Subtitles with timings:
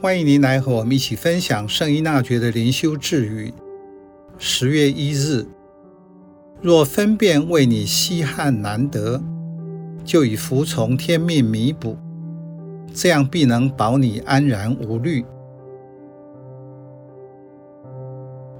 [0.00, 3.52] 欢迎您来和我们一起分享圣依纳爵的灵修智语。
[4.38, 5.46] 十月一日，
[6.60, 9.22] 若分辨为你稀罕难得，
[10.04, 11.96] 就以服从天命弥补，
[12.92, 15.24] 这样必能保你安然无虑。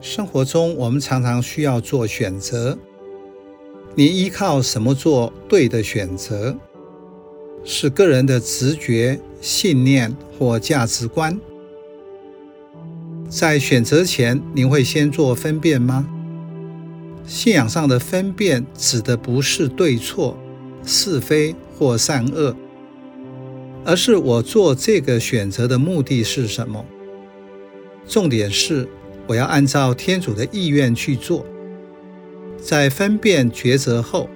[0.00, 2.78] 生活中，我们常常需要做选择。
[3.94, 6.56] 你依靠什么做对的选择？
[7.64, 11.38] 是个人的直觉、信念或价值观？
[13.28, 16.08] 在选择前，您会先做分辨吗？
[17.26, 20.38] 信仰上的分辨指的不是对错、
[20.82, 22.56] 是非或善恶，
[23.84, 26.82] 而是我做这个选择的目的是什么？
[28.08, 28.88] 重点是
[29.26, 31.44] 我要按照天主的意愿去做。
[32.58, 34.26] 在分辨抉择后，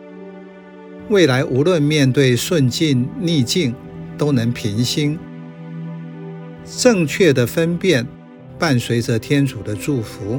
[1.08, 3.74] 未来无论面对顺境逆境，
[4.18, 5.18] 都能平心。
[6.66, 8.06] 正确的分辨
[8.58, 10.38] 伴随着天主的祝福。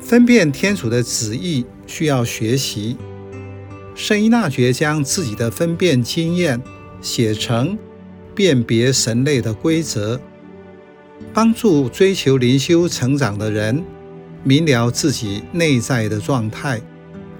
[0.00, 2.98] 分辨天主的旨意需要学习。
[3.94, 6.60] 圣依纳爵将自己的分辨经验
[7.00, 7.78] 写成
[8.34, 10.20] 辨别神类的规则，
[11.32, 13.82] 帮助追求灵修成长的人。
[14.42, 16.80] 明了自己内在的状态，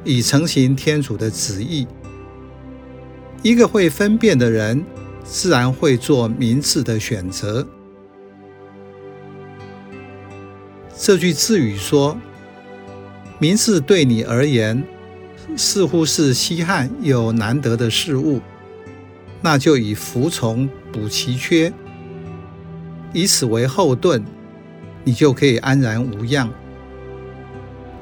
[0.05, 1.87] 以成行天主的旨意。
[3.43, 4.85] 一个会分辨的人，
[5.25, 7.67] 自然会做明智的选择。
[10.95, 12.19] 这句智语说
[13.41, 14.85] ：“明智对你而言，
[15.57, 18.43] 似乎是稀罕又难得的事物，
[19.41, 21.73] 那就以服从补其缺，
[23.15, 24.23] 以此为后盾，
[25.03, 26.53] 你就可以安然无恙。”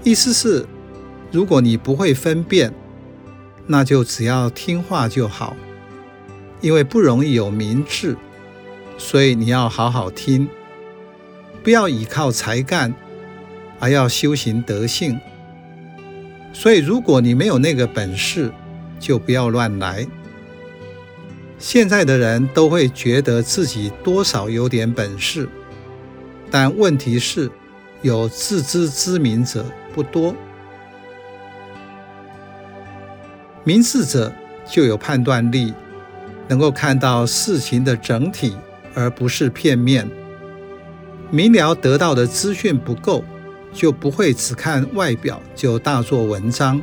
[0.02, 0.66] 意思是，
[1.30, 2.74] 如果你不会分辨，
[3.70, 5.54] 那就只要听话就好，
[6.60, 8.16] 因为不容易有明智，
[8.96, 10.48] 所以你要好好听，
[11.62, 12.94] 不要依靠才干，
[13.78, 15.20] 而要修行德性。
[16.54, 18.50] 所以，如果你没有那个本事，
[18.98, 20.04] 就不要乱来。
[21.58, 25.48] 现在的人都会觉得自己多少有点本事，
[26.50, 27.50] 但问题是，
[28.00, 30.34] 有自知之明者不多，
[33.68, 34.32] 明智者
[34.66, 35.74] 就有判断力，
[36.48, 38.56] 能够看到事情的整体，
[38.94, 40.08] 而不是片面。
[41.30, 43.22] 明了得到的资讯不够，
[43.70, 46.80] 就不会只看外表就大做文章。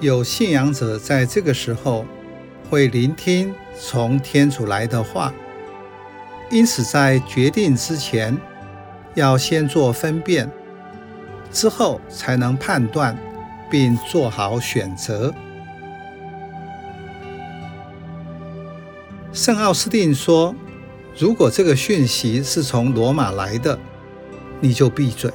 [0.00, 2.04] 有信仰者在这个时候
[2.68, 5.32] 会聆听从天主来的话，
[6.50, 8.36] 因此在决定之前，
[9.14, 10.50] 要先做分辨，
[11.52, 13.16] 之后才能判断
[13.70, 15.34] 并做好选择。
[19.32, 20.54] 圣奥斯定说
[21.18, 23.78] ：“如果这个讯息是从罗马来的，
[24.60, 25.30] 你就闭嘴，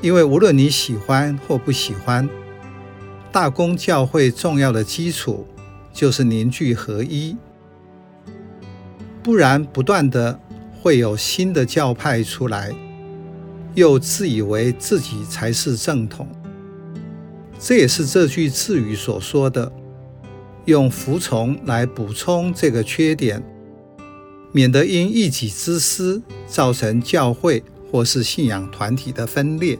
[0.00, 2.28] 因为无论你喜欢或不喜欢，
[3.32, 5.46] 大公教会重要的基础
[5.92, 7.36] 就是凝聚合一，
[9.22, 10.38] 不然不断的。”
[10.82, 12.74] 会有新的教派出来，
[13.74, 16.26] 又自以为自己才是正统。
[17.62, 19.70] 这也是这句字语所说的，
[20.64, 23.42] 用服从来补充这个缺点，
[24.50, 27.62] 免得因一己之私造成教会
[27.92, 29.78] 或是信仰团体的分裂。